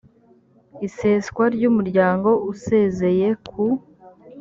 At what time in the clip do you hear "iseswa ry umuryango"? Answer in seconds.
0.87-2.29